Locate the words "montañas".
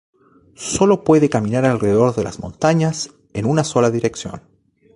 2.39-3.11